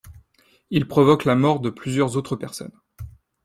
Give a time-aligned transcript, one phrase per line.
[0.71, 2.73] Il provoque la mort de plusieurs autres personnes.